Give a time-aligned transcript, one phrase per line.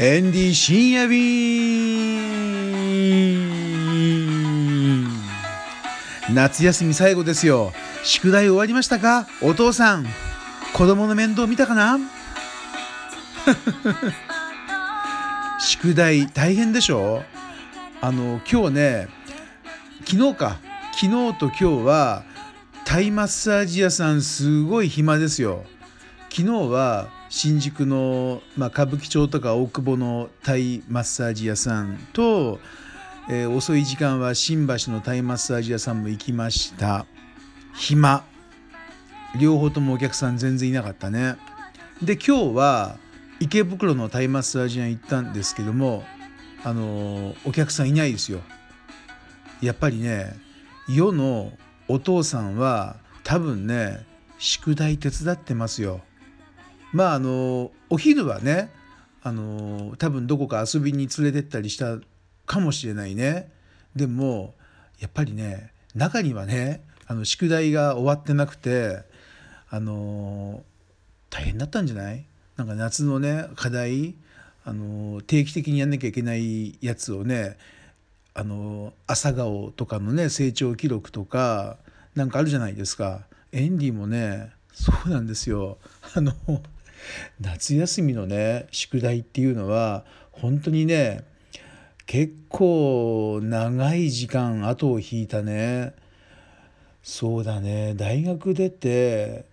[0.00, 2.28] エンディ深夜便
[6.32, 7.72] 夏休み最後ですよ
[8.04, 10.06] 宿題終わりましたかお父さん
[10.72, 11.98] 子供の面倒見たかな
[15.58, 17.24] 宿題大変でしょ
[18.00, 19.08] あの今日ね
[20.06, 20.60] 昨日か
[20.92, 22.22] 昨日と今日は
[22.84, 25.64] タイマッサージ屋さんすごい暇ですよ
[26.30, 32.58] 昨日は新宿の、まあ、歌舞伎町とか大久保のタイマッサージ屋さんと、
[33.28, 37.06] えー、遅い時間は新橋のタイマッサージ屋さんも行きました。
[37.74, 38.24] 暇。
[39.38, 41.36] 両方ともお客さん全然いなかったね。
[42.02, 42.96] で今日は
[43.40, 46.04] 池袋のタイマッサージ屋行ったんですけども
[46.64, 48.40] あのー、お客さんいないですよ。
[49.60, 50.34] やっぱりね
[50.88, 51.52] 世の
[51.88, 54.06] お父さんは多分ね
[54.38, 56.00] 宿題手伝ってますよ。
[56.92, 58.70] まああのお昼はね
[59.22, 61.98] あの多分どこか遊びに連れてったりした
[62.46, 63.50] かもしれないね。
[63.94, 64.54] でも
[65.00, 69.02] やっぱりね中にはねあの宿題が終わってなくて
[69.70, 70.62] あの
[71.30, 72.24] 大変だったんじゃない？
[72.56, 74.14] なんか夏のね課題
[74.64, 77.56] あの定期的にやんなきゃいけないやつをね
[78.34, 81.76] あの朝顔とかのね成長記録とか
[82.14, 83.22] なんかあるじゃないですか。
[83.52, 85.78] エンディもねそうなんですよ。
[86.14, 86.32] あの
[87.40, 91.24] 夏休みのね宿題っていうのは本当にね
[92.06, 95.94] 結構長い時間後を引いたね。
[97.02, 97.94] そうだね。
[97.94, 99.44] 大学出て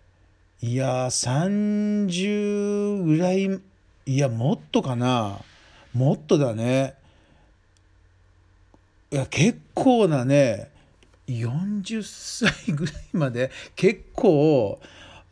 [0.61, 3.59] いや30ぐらい
[4.05, 5.39] いやもっとかな。
[5.93, 6.95] もっとだね。
[9.11, 10.69] いや結構なね
[11.27, 14.79] 40歳ぐらいまで結構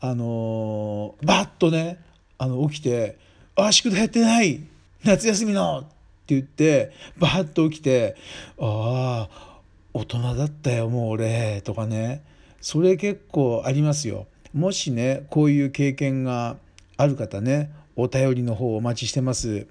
[0.06, 1.97] あのー、バッとね
[2.38, 3.18] あの起きて
[3.56, 4.59] 「あ宿題やってない
[5.06, 5.88] 夏休みの!」って
[6.36, 8.18] 言ってバッと起きて
[8.59, 9.59] 「ああ
[9.94, 12.22] 大人だったよもう俺」とかね
[12.59, 14.28] それ結構ありますよ。
[14.53, 16.58] もしねこういう経験が
[16.97, 19.68] ある方ねお便りの方お待ちしてます。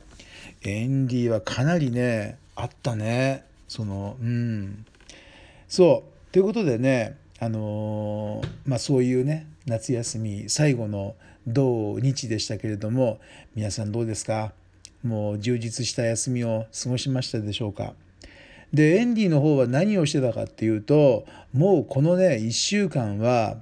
[0.62, 4.86] エンディはかなりねあったねそのうん
[5.68, 13.18] そうということでねあのー、まあそういうね夏休み最後の土日でしたけれども
[13.56, 14.52] 皆さんどうですか？
[15.02, 17.94] もう充実した休みを過ごしましたでしょうか？
[18.72, 23.56] でエンディの方は何をしてたかっていうともうこのね1週間は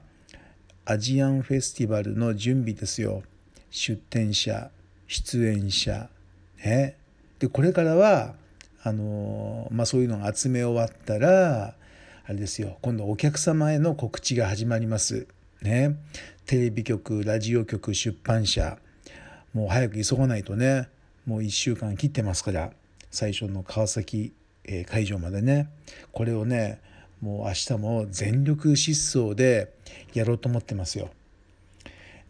[0.84, 3.22] アジアンフェスティバルの準備ですよ。
[3.70, 4.70] 出展者
[5.06, 6.10] 出演者
[6.62, 6.98] ね。
[7.38, 8.34] でこれからは
[8.82, 11.76] あのまあそういうのが集め終わったら
[12.30, 12.78] あれですよ。
[12.80, 15.26] 今度お客様への告知が始まります。
[15.62, 15.96] ね。
[16.46, 18.78] テレビ局ラジオ局出版社。
[19.52, 20.88] もう早く急がないとね。
[21.26, 22.70] もう1週間切ってますから。
[23.10, 24.32] 最初の川崎、
[24.62, 25.70] え会場までね。
[26.12, 26.80] これをね
[27.20, 29.72] もう明日も全力疾走で
[30.14, 31.10] やろうと思ってますよ。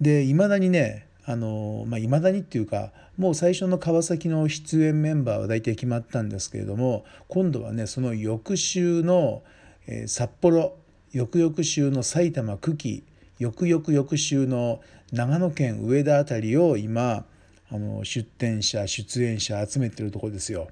[0.00, 9.42] でいまだにねあのまあ、未だにっていうかもう最初の川崎の出演メンバーは大体決まったんですけれども今度はねその翌週の、
[9.86, 10.74] えー、札幌
[11.12, 13.04] 翌々週の埼玉久喜
[13.38, 14.80] 翌々翌週の
[15.12, 17.24] 長野県上田辺りを今
[17.72, 20.68] あの出店者出演者集めてるとこですよ。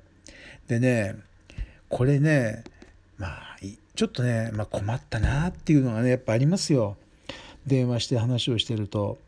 [0.67, 1.17] でね
[1.89, 2.65] これね
[3.17, 3.57] まあ
[3.95, 6.97] ちょっとね、まあ、困ったなっていうのがねやっぱありますよ。
[7.67, 9.19] 電話して話をしてると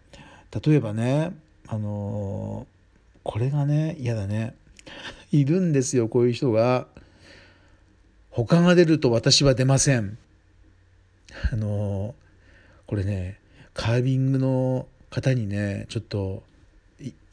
[0.64, 1.32] 例えばね
[1.66, 2.66] あの
[3.22, 4.54] これがね嫌だね
[5.30, 6.86] いるんですよこういう人が。
[8.45, 10.17] 他が出ると私は出ません。
[11.53, 12.15] あの
[12.87, 13.39] これね
[13.75, 16.43] カービングの方にねちょっと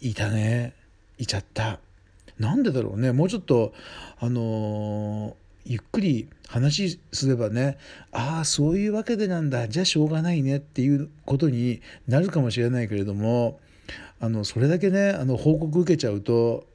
[0.02, 0.74] いたね。
[1.18, 1.80] いちゃった。
[2.38, 3.12] なんでだろうね。
[3.12, 3.74] もうちょっと
[4.20, 7.78] あの、ゆっくり話すればね
[8.12, 9.68] ああそういうわけでなんだ。
[9.68, 10.58] じゃあしょうがないね。
[10.58, 13.60] っていうことになるかもしれないけれども
[14.20, 16.67] あのそれだけねあの報告受けちゃうと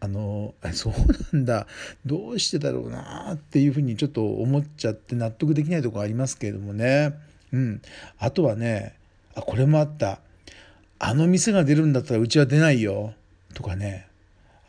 [0.00, 0.92] あのそう
[1.32, 1.66] なんだ。
[2.06, 7.14] どうしてだろうなっていうふうにちょっと思っちゃって納得できないとこありますけれどもね。
[7.52, 7.82] うん、
[8.18, 8.94] あとはね
[9.34, 10.20] あこれもあった。
[11.00, 13.14] あの店が出るんだったらうちは出ないよ。
[13.54, 14.08] とかね。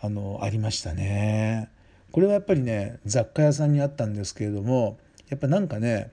[0.01, 1.69] あのありましたね。
[2.11, 4.97] これはやっぱりね雑貨屋さんにあったんですけれども
[5.29, 6.11] やっぱなんかね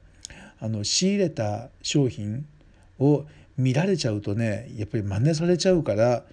[0.61, 2.47] あの仕入れた商品
[2.99, 3.25] を
[3.57, 6.25] 見られちゃうとねやっぱり真似されちゃうから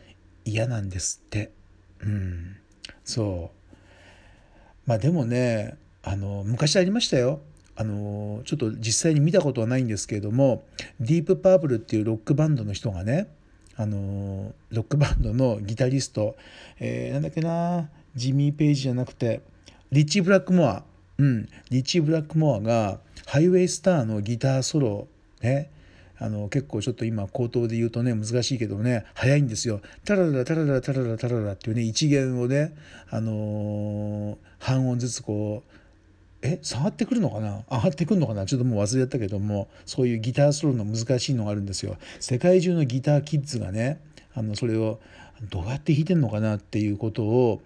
[0.46, 1.52] 嫌なんですって。
[2.02, 2.58] うん。
[3.04, 4.90] そう。
[4.90, 7.42] まあでもねあの昔ありましたよ。
[7.76, 10.64] あのちょっと実際に見たことはないんですけれども
[11.00, 13.34] ディープパープルっていうロックバンドの人がね
[13.76, 16.36] あのロックバンドのギタリスト、
[16.80, 19.42] えー、なんだっけなジミー・ペイジじゃなくて
[19.92, 20.84] リッチ・ブラックモア
[21.18, 21.50] うん。
[21.72, 25.08] リッチ・ブラックモアがハイウェイスターのギターソロ
[25.42, 25.72] ね
[26.20, 29.82] あの結構ちょっと今口頭で言うとね難しいけどね早いんですよ。
[30.06, 32.76] タララタララタララタララっていうね一弦をね、
[33.10, 35.72] あのー、半音ずつこう
[36.42, 37.64] え下がってくるのかな？
[37.72, 38.46] 上がってくるのかな？
[38.46, 41.98] ちょっともう忘れたけどもそういうギターソロの難しいのがあるんですよ。
[42.20, 44.00] 世界中のギターキッズがね
[44.34, 45.00] あのそれを
[45.50, 47.62] どうやって弾いてんのかなっていうことを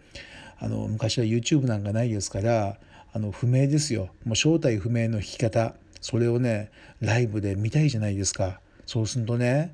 [0.59, 2.77] あの昔は YouTube なんかないですから
[3.13, 6.71] あの不明ですよもう正体不明の弾き方それをね
[7.01, 8.59] ライブで見たいじゃないですか。
[8.85, 9.73] そうするとね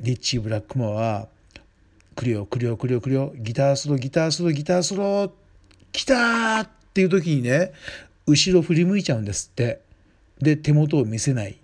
[0.00, 1.28] リッチー・ブラックモアは
[2.16, 5.30] 「来るよ来るよ来るよ来るよギターソロギターソロギターソロー
[5.92, 7.72] 来た!」っていう時にね
[8.26, 9.80] 後ろ振り向いちゃうんですって。
[10.40, 11.56] で手元を見せない。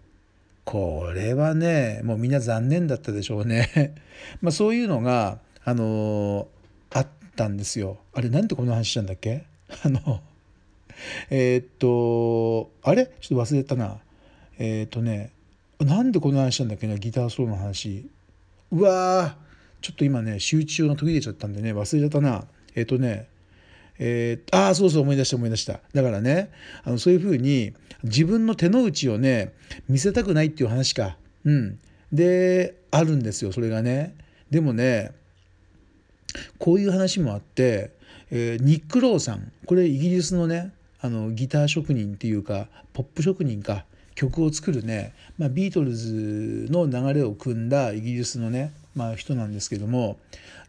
[0.64, 3.94] これはねもうみんな残念だったでしょうね。
[4.40, 6.48] まあそういうのがあの
[6.90, 7.06] あっ
[7.36, 7.98] たんですよ。
[8.14, 9.44] あれなんでこの話したんだっけ？
[9.84, 10.22] あの
[11.30, 13.10] えー、っとあれ？
[13.20, 13.98] ちょっと忘れたな。
[14.58, 15.32] えー、っとね
[15.80, 18.08] なんでこの話したんだっけなギターソロの話。
[18.70, 19.36] うわ
[19.80, 22.46] ちょっと今ね集中が途切れちゃったんでね忘れちゃったな。
[22.74, 23.28] えっとね
[23.98, 25.80] えー、ああそうそう思い出した思い出した。
[25.92, 26.50] だからね
[26.84, 27.72] あのそういうふうに
[28.04, 29.52] 自分の手の内をね
[29.88, 31.16] 見せたくないっていう話か。
[31.44, 31.78] うん。
[32.12, 34.14] であるんですよそれがね。
[34.50, 35.12] でもね
[36.58, 37.92] こういう話もあって、
[38.30, 39.52] えー、ニック・ローさん。
[39.66, 43.84] これイギリスのねあのギター職人っていうかポップ職人か
[44.14, 50.18] 曲を作るね、まあ、ビートルズの流れを組んだイギリスのね、まあ、人なんですけども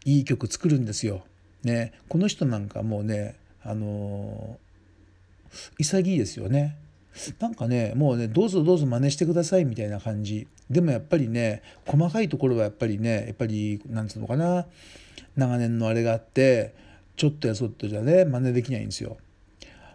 [0.04, 1.22] いい曲作るんですよ。
[1.62, 4.58] ね、この人なんかもうねあの
[5.78, 6.76] 潔いですよね。
[7.38, 14.66] なんかねもうねどうぞどうぞ真似してくださいみたいな感じでもやっぱりね細かいところはやっぱりねやっぱりなんつうのかな
[15.36, 16.74] 長年のあれがあって
[17.16, 19.16] ちょっとやそっとじゃね真似できないんですよ。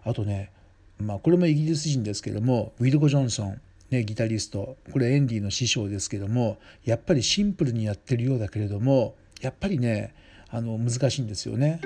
[0.09, 0.51] あとね
[1.00, 3.61] まあこれもイギリス人ですけどもウィルコ・ジョンソン、
[3.91, 10.13] ね、ギタリストこれエンディの師匠ですけどもやっぱりシンプルにやってるようだけれどもやっぱりね
[10.50, 11.79] あの難しいんですよね。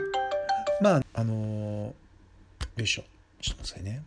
[0.82, 1.94] まああの
[2.78, 3.04] よいしょ
[3.42, 4.04] ちょっと待ってくださいね。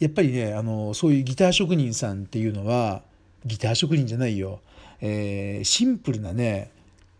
[0.00, 3.02] やっぱりねあのそういうギター職人さんっていうのは
[3.44, 4.60] ギター職人じゃないよ、
[5.00, 6.70] えー、シンプルなね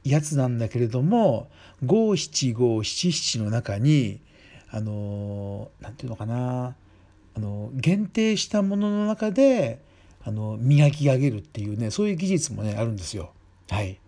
[0.02, 1.48] やつなんだけれども
[1.84, 4.20] 五七五七七の中に
[4.70, 6.74] あの何て言うのかな
[7.36, 9.84] あの限定したものの中で
[10.24, 13.30] あの磨き上げるっていうねそういう技術もねあるんですよ。
[13.70, 13.98] はい。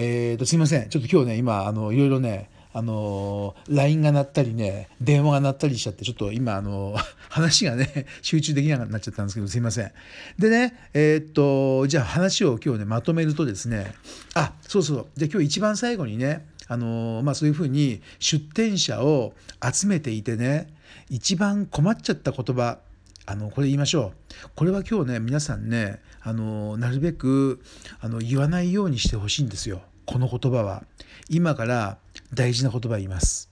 [0.00, 6.94] えーと、すいませんちょっと今日ね今あのいろいろねあの LINE が鳴ったりね電話が鳴ったりしちゃってちょっと今あの
[7.28, 9.92] 話がね集中できなくなっちゃったんですけどすいません
[10.38, 13.92] でねえー、っとじゃあ話を今日ねまとめるとですね
[14.34, 20.68] あそうそうじゃあ今日一番最後にねあのまあそういうふうに出店者を集めていてね
[21.08, 22.78] 一番困っちゃった言葉
[23.26, 24.12] あのこれ言いましょ
[24.46, 24.48] う。
[24.54, 27.60] これは今日ね皆さんねあのなるべく
[28.00, 29.82] あの言わないようにしてほしいんですよ。
[30.06, 30.84] この言葉は。
[31.28, 31.98] 今から
[32.32, 33.50] 大事な言葉言います。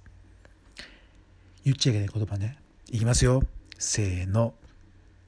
[1.65, 2.57] 言っちゃいけない言葉ね。
[2.91, 3.43] いきますよ。
[3.79, 4.55] せーの。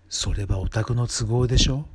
[0.09, 1.87] それはお宅の都合でしょ。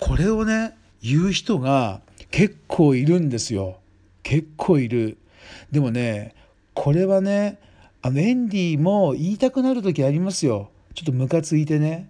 [0.00, 2.00] これをね言う人が
[2.32, 3.78] 結構いるんですよ。
[4.22, 5.18] 結構いる
[5.70, 6.34] でもね
[6.74, 7.58] これはね
[8.02, 12.08] あのエンディも言いたくなる時ありますよちょっとムカついてね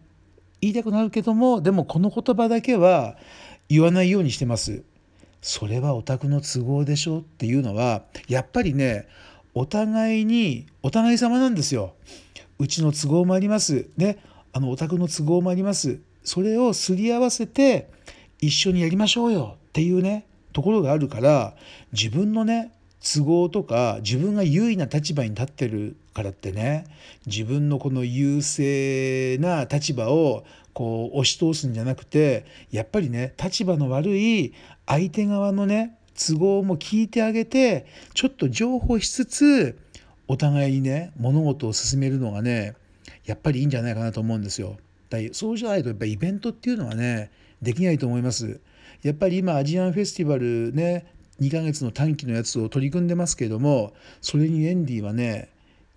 [0.60, 3.16] 言いたくなるけどもでもこの言葉だけは
[3.68, 4.82] 言わないようにしてます
[5.40, 9.06] それはお宅の都合でしょっていうのはやっぱりね
[9.54, 11.94] お互いにお互い様なんですよ。
[12.60, 13.88] うちの都合もあります。
[13.96, 14.18] ね、
[14.52, 15.98] あのお宅の都合もあります。
[16.22, 17.90] それをすり合わせて
[18.40, 20.26] 一緒にやりましょうよっていうね
[20.58, 21.54] ところがあるから
[21.92, 26.84] 自分のね都合とか自分が優位な立場に立ってるからってね
[27.26, 34.52] 自分のこの優勢な立場をこう押し通すんじゃなくてやっぱりね立場の悪い
[34.84, 39.78] 相手側のね都合も聞いてあげてちょっと情報しつつ
[40.26, 42.74] お互いにね物事を進めるのがね
[43.26, 44.76] やっぱりいいんじゃないかなと思うんですよ。
[45.08, 47.30] だそうじゃないとやっぱイベントっていうのはね
[47.62, 48.58] できないと思います。
[49.02, 51.06] やっぱり今アジアンフェスティバルね
[51.40, 55.50] 2ヶ月の短期のやつを取り組んでますけれどもそれにエンディはね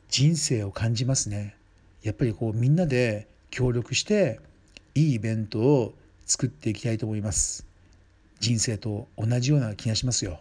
[0.09, 1.55] 人生を感じますね。
[2.03, 4.39] やっぱりこうみんなで協力して
[4.93, 5.93] いいイベントを
[6.25, 7.65] 作っていきたいと思います。
[8.39, 10.39] 人生と同じような気がしますよ。